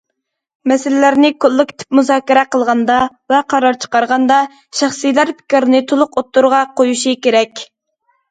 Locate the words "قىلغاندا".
2.55-2.95